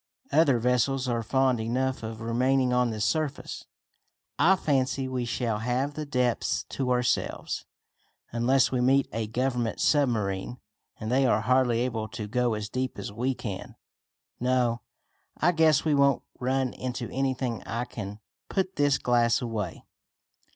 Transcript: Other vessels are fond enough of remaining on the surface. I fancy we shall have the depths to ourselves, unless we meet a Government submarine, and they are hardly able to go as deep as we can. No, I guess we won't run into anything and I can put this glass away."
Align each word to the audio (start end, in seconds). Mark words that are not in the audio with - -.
Other 0.31 0.57
vessels 0.57 1.07
are 1.07 1.21
fond 1.21 1.59
enough 1.59 2.01
of 2.01 2.21
remaining 2.21 2.73
on 2.73 2.89
the 2.89 2.99
surface. 2.99 3.65
I 4.39 4.55
fancy 4.55 5.07
we 5.07 5.25
shall 5.25 5.59
have 5.59 5.93
the 5.93 6.07
depths 6.07 6.63
to 6.69 6.89
ourselves, 6.89 7.65
unless 8.31 8.71
we 8.71 8.81
meet 8.81 9.07
a 9.13 9.27
Government 9.27 9.79
submarine, 9.79 10.57
and 10.99 11.11
they 11.11 11.27
are 11.27 11.41
hardly 11.41 11.81
able 11.81 12.07
to 12.07 12.27
go 12.27 12.55
as 12.55 12.67
deep 12.67 12.97
as 12.97 13.11
we 13.13 13.35
can. 13.35 13.75
No, 14.39 14.81
I 15.37 15.51
guess 15.51 15.85
we 15.85 15.93
won't 15.93 16.23
run 16.39 16.73
into 16.73 17.07
anything 17.11 17.61
and 17.61 17.69
I 17.69 17.85
can 17.85 18.21
put 18.49 18.77
this 18.77 18.97
glass 18.97 19.39
away." 19.39 19.85